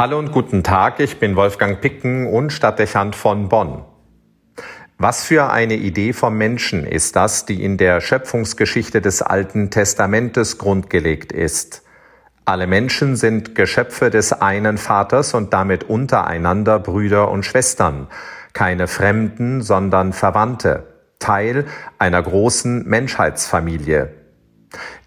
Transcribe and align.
Hallo 0.00 0.18
und 0.18 0.32
guten 0.32 0.62
Tag, 0.62 0.98
ich 0.98 1.18
bin 1.18 1.36
Wolfgang 1.36 1.78
Picken 1.78 2.26
und 2.26 2.54
Stadtdechant 2.54 3.14
von 3.14 3.50
Bonn. 3.50 3.84
Was 4.96 5.24
für 5.24 5.50
eine 5.50 5.74
Idee 5.74 6.14
vom 6.14 6.38
Menschen 6.38 6.86
ist 6.86 7.16
das, 7.16 7.44
die 7.44 7.62
in 7.62 7.76
der 7.76 8.00
Schöpfungsgeschichte 8.00 9.02
des 9.02 9.20
Alten 9.20 9.70
Testamentes 9.70 10.56
grundgelegt 10.56 11.32
ist? 11.32 11.82
Alle 12.46 12.66
Menschen 12.66 13.14
sind 13.14 13.54
Geschöpfe 13.54 14.08
des 14.08 14.32
einen 14.32 14.78
Vaters 14.78 15.34
und 15.34 15.52
damit 15.52 15.84
untereinander 15.84 16.78
Brüder 16.78 17.30
und 17.30 17.44
Schwestern, 17.44 18.06
keine 18.54 18.86
Fremden, 18.88 19.60
sondern 19.60 20.14
Verwandte, 20.14 20.86
Teil 21.18 21.66
einer 21.98 22.22
großen 22.22 22.88
Menschheitsfamilie. 22.88 24.14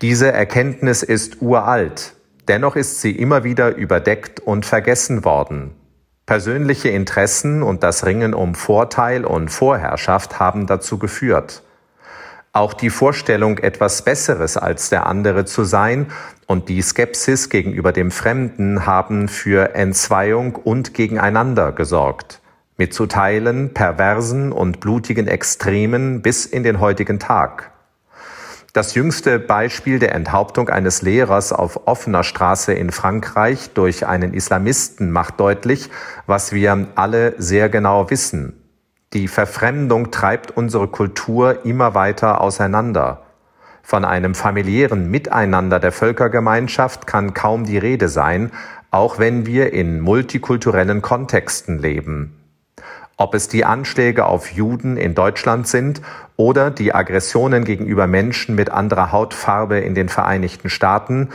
Diese 0.03 0.31
Erkenntnis 0.31 1.01
ist 1.01 1.41
uralt, 1.41 2.13
Dennoch 2.47 2.75
ist 2.75 2.99
sie 3.01 3.11
immer 3.11 3.43
wieder 3.43 3.75
überdeckt 3.75 4.39
und 4.41 4.65
vergessen 4.65 5.23
worden. 5.23 5.71
Persönliche 6.25 6.89
Interessen 6.89 7.63
und 7.63 7.83
das 7.83 8.05
Ringen 8.05 8.33
um 8.33 8.55
Vorteil 8.55 9.25
und 9.25 9.49
Vorherrschaft 9.49 10.39
haben 10.39 10.67
dazu 10.67 10.97
geführt. 10.97 11.63
Auch 12.53 12.73
die 12.73 12.89
Vorstellung, 12.89 13.57
etwas 13.57 14.03
Besseres 14.03 14.57
als 14.57 14.89
der 14.89 15.07
andere 15.07 15.45
zu 15.45 15.63
sein 15.63 16.11
und 16.45 16.69
die 16.69 16.81
Skepsis 16.81 17.49
gegenüber 17.49 17.91
dem 17.91 18.11
Fremden 18.11 18.85
haben 18.85 19.27
für 19.27 19.73
Entzweiung 19.75 20.55
und 20.55 20.93
gegeneinander 20.93 21.71
gesorgt, 21.71 22.41
mit 22.77 22.93
zu 22.93 23.07
perversen 23.07 24.51
und 24.51 24.79
blutigen 24.79 25.27
Extremen 25.27 26.21
bis 26.21 26.45
in 26.45 26.63
den 26.63 26.79
heutigen 26.79 27.19
Tag. 27.19 27.72
Das 28.73 28.95
jüngste 28.95 29.37
Beispiel 29.37 29.99
der 29.99 30.15
Enthauptung 30.15 30.67
eines 30.67 31.03
Lehrers 31.03 31.53
auf 31.53 31.85
offener 31.85 32.23
Straße 32.23 32.73
in 32.73 32.91
Frankreich 32.91 33.69
durch 33.75 34.07
einen 34.07 34.33
Islamisten 34.33 35.11
macht 35.11 35.39
deutlich, 35.39 35.91
was 36.25 36.53
wir 36.53 36.87
alle 36.95 37.35
sehr 37.37 37.69
genau 37.69 38.09
wissen. 38.09 38.59
Die 39.13 39.27
Verfremdung 39.27 40.09
treibt 40.09 40.57
unsere 40.57 40.87
Kultur 40.87 41.63
immer 41.65 41.93
weiter 41.93 42.41
auseinander. 42.41 43.21
Von 43.83 44.05
einem 44.05 44.33
familiären 44.33 45.07
Miteinander 45.11 45.79
der 45.79 45.91
Völkergemeinschaft 45.91 47.05
kann 47.05 47.35
kaum 47.35 47.65
die 47.65 47.77
Rede 47.77 48.09
sein, 48.09 48.49
auch 48.89 49.19
wenn 49.19 49.45
wir 49.45 49.71
in 49.71 49.99
multikulturellen 50.01 51.03
Kontexten 51.03 51.77
leben. 51.77 52.42
Ob 53.17 53.35
es 53.35 53.47
die 53.47 53.63
Anschläge 53.63 54.25
auf 54.25 54.51
Juden 54.51 54.97
in 54.97 55.13
Deutschland 55.13 55.67
sind 55.67 56.01
oder 56.35 56.71
die 56.71 56.95
Aggressionen 56.95 57.63
gegenüber 57.63 58.07
Menschen 58.07 58.55
mit 58.55 58.71
anderer 58.71 59.11
Hautfarbe 59.11 59.79
in 59.79 59.93
den 59.93 60.09
Vereinigten 60.09 60.69
Staaten, 60.69 61.29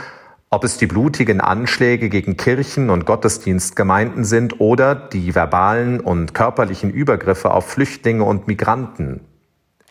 ob 0.49 0.63
es 0.63 0.77
die 0.77 0.87
blutigen 0.87 1.41
Anschläge 1.41 2.09
gegen 2.09 2.35
Kirchen 2.35 2.89
und 2.89 3.05
Gottesdienstgemeinden 3.05 4.25
sind 4.25 4.59
oder 4.59 4.95
die 4.95 5.35
verbalen 5.35 5.99
und 5.99 6.33
körperlichen 6.33 6.89
Übergriffe 6.89 7.51
auf 7.51 7.67
Flüchtlinge 7.69 8.23
und 8.23 8.47
Migranten. 8.47 9.21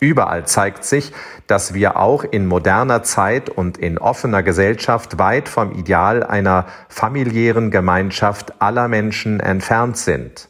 Überall 0.00 0.46
zeigt 0.46 0.84
sich, 0.84 1.12
dass 1.46 1.74
wir 1.74 1.96
auch 1.96 2.22
in 2.22 2.46
moderner 2.46 3.02
Zeit 3.02 3.48
und 3.48 3.78
in 3.78 3.98
offener 3.98 4.42
Gesellschaft 4.42 5.18
weit 5.18 5.48
vom 5.48 5.72
Ideal 5.72 6.22
einer 6.22 6.66
familiären 6.88 7.70
Gemeinschaft 7.70 8.60
aller 8.60 8.88
Menschen 8.88 9.40
entfernt 9.40 9.96
sind. 9.96 10.48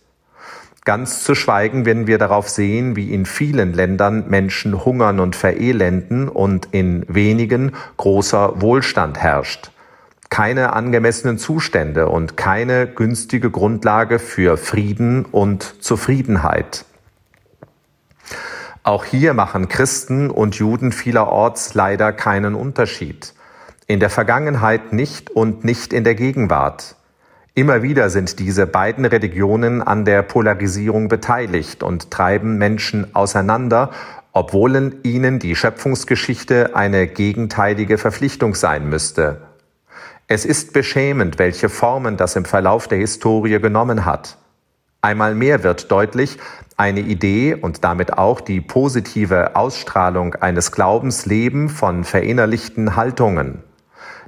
Ganz 0.89 1.23
zu 1.23 1.35
schweigen, 1.35 1.85
wenn 1.85 2.07
wir 2.07 2.17
darauf 2.17 2.49
sehen, 2.49 2.97
wie 2.97 3.13
in 3.13 3.27
vielen 3.27 3.75
Ländern 3.75 4.25
Menschen 4.31 4.87
hungern 4.87 5.21
und 5.21 5.37
verelenden 5.37 6.31
und 6.31 6.69
in 6.71 7.05
wenigen 7.09 7.73
großer 7.99 8.63
Wohlstand 8.63 9.19
herrscht. 9.19 9.71
Keine 10.31 10.73
angemessenen 10.73 11.37
Zustände 11.37 12.09
und 12.09 12.39
keine 12.39 12.87
günstige 12.87 13.51
Grundlage 13.51 14.19
für 14.19 14.57
Frieden 14.57 15.27
und 15.27 15.85
Zufriedenheit. 15.85 16.87
Auch 18.83 19.05
hier 19.05 19.35
machen 19.35 19.69
Christen 19.69 20.31
und 20.31 20.55
Juden 20.55 20.91
vielerorts 20.91 21.75
leider 21.75 22.15
keinen 22.15 22.55
Unterschied. 22.55 23.35
In 23.87 24.01
der 24.01 24.09
Vergangenheit 24.09 24.95
nicht 24.95 25.29
und 25.29 25.65
nicht 25.65 25.93
in 25.93 26.05
der 26.05 26.15
Gegenwart. 26.15 26.97
Immer 27.59 27.83
wieder 27.83 28.09
sind 28.09 28.39
diese 28.39 28.69
beiden 28.69 29.05
Religionen 29.05 29.83
an 29.83 30.05
der 30.05 30.23
Polarisierung 30.23 31.09
beteiligt 31.09 31.83
und 31.83 32.09
treiben 32.09 32.57
Menschen 32.57 33.17
auseinander, 33.17 33.91
obwohl 34.31 35.01
ihnen 35.03 35.41
die 35.41 35.57
Schöpfungsgeschichte 35.57 36.77
eine 36.77 37.09
gegenteilige 37.09 37.99
Verpflichtung 37.99 38.55
sein 38.55 38.89
müsste. 38.89 39.43
Es 40.29 40.45
ist 40.45 40.73
beschämend, 40.73 41.41
welche 41.41 41.69
Formen 41.69 42.17
das 42.17 42.37
im 42.37 42.45
Verlauf 42.45 42.87
der 42.87 42.99
Historie 42.99 43.59
genommen 43.59 44.05
hat. 44.05 44.39
Einmal 45.03 45.35
mehr 45.35 45.65
wird 45.65 45.91
deutlich, 45.91 46.39
eine 46.77 47.01
Idee 47.01 47.57
und 47.57 47.83
damit 47.83 48.19
auch 48.19 48.41
die 48.41 48.61
positive 48.61 49.57
Ausstrahlung 49.57 50.37
eines 50.37 50.71
Glaubens 50.71 51.27
leben 51.27 51.71
von 51.71 52.05
verinnerlichten 52.05 52.95
Haltungen. 52.95 53.65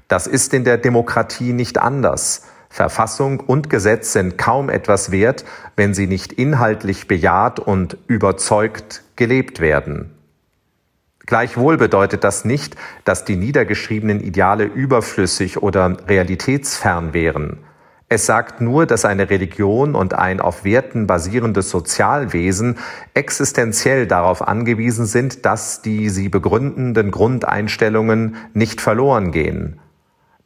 Das 0.08 0.26
ist 0.26 0.52
in 0.52 0.64
der 0.64 0.78
Demokratie 0.78 1.52
nicht 1.52 1.78
anders. 1.78 2.42
Verfassung 2.72 3.40
und 3.40 3.68
Gesetz 3.68 4.12
sind 4.12 4.38
kaum 4.38 4.70
etwas 4.70 5.10
wert, 5.10 5.44
wenn 5.76 5.92
sie 5.92 6.06
nicht 6.06 6.32
inhaltlich 6.32 7.08
bejaht 7.08 7.58
und 7.58 7.98
überzeugt 8.06 9.02
gelebt 9.16 9.60
werden. 9.60 10.12
Gleichwohl 11.26 11.76
bedeutet 11.76 12.24
das 12.24 12.44
nicht, 12.44 12.76
dass 13.04 13.24
die 13.24 13.36
niedergeschriebenen 13.36 14.20
Ideale 14.20 14.64
überflüssig 14.64 15.62
oder 15.62 15.96
realitätsfern 16.08 17.12
wären. 17.12 17.58
Es 18.08 18.26
sagt 18.26 18.60
nur, 18.60 18.86
dass 18.86 19.04
eine 19.04 19.30
Religion 19.30 19.94
und 19.94 20.14
ein 20.14 20.40
auf 20.40 20.64
Werten 20.64 21.06
basierendes 21.06 21.70
Sozialwesen 21.70 22.78
existenziell 23.14 24.06
darauf 24.06 24.46
angewiesen 24.46 25.06
sind, 25.06 25.44
dass 25.44 25.82
die 25.82 26.08
sie 26.08 26.28
begründenden 26.28 27.10
Grundeinstellungen 27.12 28.36
nicht 28.52 28.80
verloren 28.80 29.30
gehen. 29.30 29.80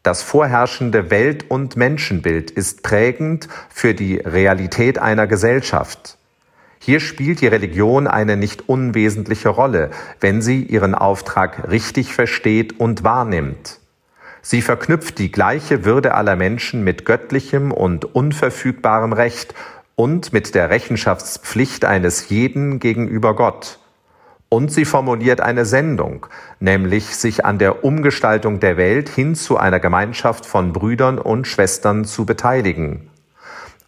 Das 0.04 0.22
vorherrschende 0.22 1.10
Welt- 1.10 1.50
und 1.50 1.78
Menschenbild 1.78 2.50
ist 2.50 2.82
prägend 2.82 3.48
für 3.70 3.94
die 3.94 4.19
Realität 4.19 4.98
einer 4.98 5.26
Gesellschaft. 5.26 6.19
Hier 6.78 7.00
spielt 7.00 7.41
die 7.41 7.47
Religion 7.47 8.06
eine 8.06 8.37
nicht 8.37 8.69
unwesentliche 8.69 9.48
Rolle, 9.48 9.91
wenn 10.20 10.43
sie 10.43 10.62
ihren 10.62 10.94
Auftrag 10.94 11.70
richtig 11.70 12.12
versteht 12.12 12.78
und 12.78 13.03
wahrnimmt. 13.03 13.81
Sie 14.43 14.60
verknüpft 14.60 15.19
die 15.19 15.32
gleiche 15.32 15.87
Würde 15.87 16.12
aller 16.12 16.37
Menschen 16.37 16.84
mit 16.84 17.06
göttlichem 17.06 17.72
und 17.72 18.04
unverfügbarem 18.14 19.14
Recht 19.14 19.54
und 19.97 20.34
mit 20.34 20.54
der 20.54 20.69
Rechenschaftspflicht 20.69 21.87
eines 21.87 22.28
jeden 22.28 22.78
gegenüber 22.78 23.34
Gott. 23.34 23.78
Und 24.54 24.70
sie 24.70 24.84
formuliert 24.84 25.41
eine 25.41 25.65
Sendung, 25.65 26.26
nämlich 26.60 27.16
sich 27.16 27.44
an 27.44 27.59
der 27.59 27.82
Umgestaltung 27.82 28.60
der 28.60 28.76
Welt 28.76 29.09
hin 29.09 29.34
zu 29.34 29.56
einer 29.56 29.81
Gemeinschaft 29.81 30.47
von 30.47 30.72
Brüdern 30.72 31.19
und 31.19 31.48
Schwestern 31.48 32.04
zu 32.04 32.25
beteiligen. 32.25 33.10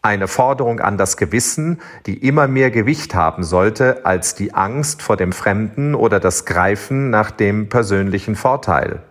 Eine 0.02 0.26
Forderung 0.26 0.80
an 0.80 0.98
das 0.98 1.16
Gewissen, 1.16 1.80
die 2.06 2.16
immer 2.16 2.48
mehr 2.48 2.72
Gewicht 2.72 3.14
haben 3.14 3.44
sollte 3.44 4.04
als 4.04 4.34
die 4.34 4.54
Angst 4.54 5.02
vor 5.02 5.16
dem 5.16 5.30
Fremden 5.30 5.94
oder 5.94 6.18
das 6.18 6.46
Greifen 6.46 7.10
nach 7.10 7.30
dem 7.30 7.68
persönlichen 7.68 8.34
Vorteil. 8.34 9.04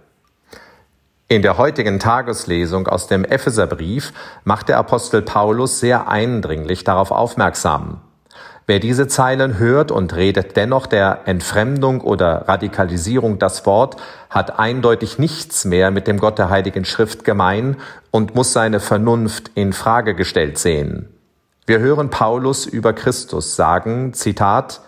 In 1.30 1.42
der 1.42 1.58
heutigen 1.58 2.00
Tageslesung 2.02 2.90
aus 2.90 3.08
dem 3.08 3.24
Epheserbrief 3.24 4.12
macht 4.44 4.68
der 4.68 4.78
Apostel 4.78 5.22
Paulus 5.22 5.80
sehr 5.80 6.10
eindringlich 6.10 6.84
darauf 6.84 7.12
aufmerksam. 7.12 8.02
Wer 8.68 8.80
diese 8.80 9.08
Zeilen 9.08 9.60
hört 9.60 9.92
und 9.92 10.16
redet 10.16 10.58
dennoch 10.58 10.88
der 10.88 11.20
Entfremdung 11.26 12.02
oder 12.02 12.48
Radikalisierung 12.48 13.38
das 13.38 13.68
Wort, 13.68 13.98
hat 14.32 14.58
eindeutig 14.58 15.20
nichts 15.20 15.66
mehr 15.66 15.92
mit 15.92 16.08
dem 16.08 16.18
Gott 16.20 16.40
der 16.40 16.50
Heiligen 16.50 16.84
Schrift 16.84 17.24
gemein 17.24 17.78
und 18.10 18.34
muss 18.34 18.54
seine 18.54 18.80
Vernunft 18.80 19.52
in 19.54 19.72
Frage 19.72 20.16
gestellt 20.16 20.58
sehen. 20.58 21.10
Wir 21.68 21.78
hören 21.78 22.10
Paulus 22.10 22.66
über 22.66 22.94
Christus 22.94 23.56
sagen, 23.56 24.14
Zitat, 24.14 24.82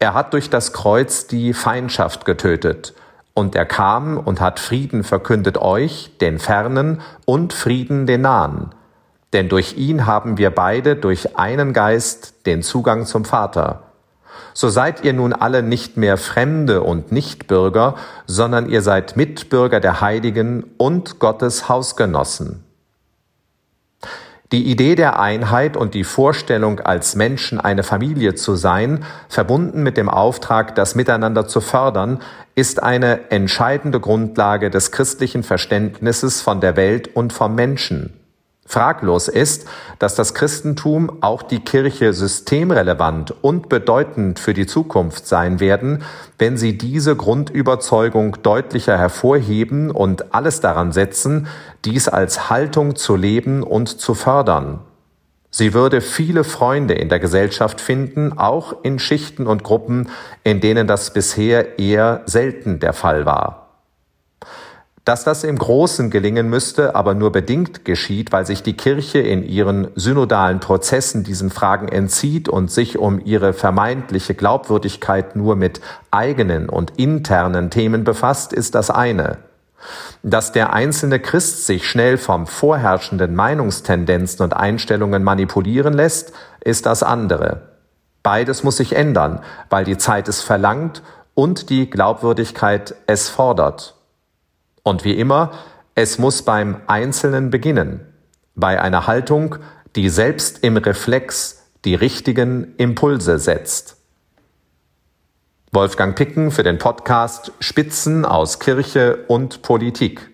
er 0.00 0.14
hat 0.14 0.32
durch 0.32 0.50
das 0.50 0.72
Kreuz 0.72 1.28
die 1.28 1.52
Feindschaft 1.52 2.24
getötet, 2.24 2.92
und 3.34 3.54
er 3.54 3.66
kam 3.66 4.18
und 4.18 4.40
hat 4.40 4.58
Frieden 4.58 5.04
verkündet 5.04 5.58
euch, 5.58 6.10
den 6.20 6.38
Fernen, 6.40 7.02
und 7.24 7.52
Frieden 7.52 8.06
den 8.06 8.22
Nahen 8.22 8.70
denn 9.32 9.48
durch 9.48 9.76
ihn 9.76 10.06
haben 10.06 10.38
wir 10.38 10.50
beide 10.50 10.96
durch 10.96 11.36
einen 11.36 11.72
Geist 11.72 12.46
den 12.46 12.62
Zugang 12.62 13.06
zum 13.06 13.24
Vater. 13.24 13.82
So 14.54 14.68
seid 14.68 15.04
ihr 15.04 15.12
nun 15.12 15.32
alle 15.32 15.62
nicht 15.62 15.96
mehr 15.96 16.16
Fremde 16.16 16.82
und 16.82 17.12
Nichtbürger, 17.12 17.96
sondern 18.26 18.68
ihr 18.68 18.82
seid 18.82 19.16
Mitbürger 19.16 19.80
der 19.80 20.00
Heiligen 20.00 20.64
und 20.78 21.18
Gottes 21.18 21.68
Hausgenossen. 21.68 22.64
Die 24.52 24.70
Idee 24.70 24.94
der 24.94 25.18
Einheit 25.18 25.76
und 25.76 25.94
die 25.94 26.04
Vorstellung, 26.04 26.78
als 26.78 27.16
Menschen 27.16 27.60
eine 27.60 27.82
Familie 27.82 28.36
zu 28.36 28.54
sein, 28.54 29.04
verbunden 29.28 29.82
mit 29.82 29.96
dem 29.96 30.08
Auftrag, 30.08 30.76
das 30.76 30.94
Miteinander 30.94 31.48
zu 31.48 31.60
fördern, 31.60 32.20
ist 32.54 32.80
eine 32.80 33.30
entscheidende 33.32 33.98
Grundlage 33.98 34.70
des 34.70 34.92
christlichen 34.92 35.42
Verständnisses 35.42 36.40
von 36.42 36.60
der 36.60 36.76
Welt 36.76 37.14
und 37.16 37.32
vom 37.32 37.56
Menschen. 37.56 38.14
Fraglos 38.66 39.28
ist, 39.28 39.66
dass 39.98 40.16
das 40.16 40.34
Christentum 40.34 41.22
auch 41.22 41.42
die 41.42 41.60
Kirche 41.60 42.12
systemrelevant 42.12 43.32
und 43.42 43.68
bedeutend 43.68 44.40
für 44.40 44.54
die 44.54 44.66
Zukunft 44.66 45.26
sein 45.26 45.60
werden, 45.60 46.02
wenn 46.38 46.56
sie 46.56 46.76
diese 46.76 47.14
Grundüberzeugung 47.16 48.42
deutlicher 48.42 48.98
hervorheben 48.98 49.90
und 49.90 50.34
alles 50.34 50.60
daran 50.60 50.92
setzen, 50.92 51.46
dies 51.84 52.08
als 52.08 52.50
Haltung 52.50 52.96
zu 52.96 53.14
leben 53.14 53.62
und 53.62 53.88
zu 54.00 54.14
fördern. 54.14 54.80
Sie 55.50 55.72
würde 55.72 56.00
viele 56.00 56.44
Freunde 56.44 56.94
in 56.94 57.08
der 57.08 57.20
Gesellschaft 57.20 57.80
finden, 57.80 58.36
auch 58.36 58.82
in 58.82 58.98
Schichten 58.98 59.46
und 59.46 59.62
Gruppen, 59.62 60.10
in 60.44 60.60
denen 60.60 60.86
das 60.86 61.14
bisher 61.14 61.78
eher 61.78 62.22
selten 62.26 62.78
der 62.80 62.92
Fall 62.92 63.24
war. 63.24 63.65
Dass 65.06 65.22
das 65.22 65.44
im 65.44 65.56
Großen 65.56 66.10
gelingen 66.10 66.48
müsste, 66.48 66.96
aber 66.96 67.14
nur 67.14 67.30
bedingt 67.30 67.84
geschieht, 67.84 68.32
weil 68.32 68.44
sich 68.44 68.64
die 68.64 68.76
Kirche 68.76 69.20
in 69.20 69.44
ihren 69.44 69.86
synodalen 69.94 70.58
Prozessen 70.58 71.22
diesen 71.22 71.50
Fragen 71.50 71.86
entzieht 71.86 72.48
und 72.48 72.72
sich 72.72 72.98
um 72.98 73.24
ihre 73.24 73.52
vermeintliche 73.52 74.34
Glaubwürdigkeit 74.34 75.36
nur 75.36 75.54
mit 75.54 75.80
eigenen 76.10 76.68
und 76.68 76.98
internen 76.98 77.70
Themen 77.70 78.02
befasst, 78.02 78.52
ist 78.52 78.74
das 78.74 78.90
eine. 78.90 79.38
Dass 80.24 80.50
der 80.50 80.72
einzelne 80.72 81.20
Christ 81.20 81.66
sich 81.66 81.88
schnell 81.88 82.18
vom 82.18 82.48
vorherrschenden 82.48 83.36
Meinungstendenzen 83.36 84.42
und 84.42 84.56
Einstellungen 84.56 85.22
manipulieren 85.22 85.94
lässt, 85.94 86.32
ist 86.64 86.84
das 86.84 87.04
andere. 87.04 87.60
Beides 88.24 88.64
muss 88.64 88.78
sich 88.78 88.96
ändern, 88.96 89.38
weil 89.70 89.84
die 89.84 89.98
Zeit 89.98 90.26
es 90.26 90.42
verlangt 90.42 91.04
und 91.34 91.70
die 91.70 91.88
Glaubwürdigkeit 91.88 92.96
es 93.06 93.28
fordert. 93.28 93.95
Und 94.86 95.02
wie 95.02 95.18
immer, 95.18 95.50
es 95.96 96.16
muss 96.20 96.42
beim 96.42 96.80
Einzelnen 96.86 97.50
beginnen, 97.50 98.06
bei 98.54 98.80
einer 98.80 99.08
Haltung, 99.08 99.56
die 99.96 100.08
selbst 100.08 100.62
im 100.62 100.76
Reflex 100.76 101.66
die 101.84 101.96
richtigen 101.96 102.76
Impulse 102.76 103.40
setzt. 103.40 103.96
Wolfgang 105.72 106.14
Picken 106.14 106.52
für 106.52 106.62
den 106.62 106.78
Podcast 106.78 107.50
Spitzen 107.58 108.24
aus 108.24 108.60
Kirche 108.60 109.24
und 109.26 109.62
Politik. 109.62 110.30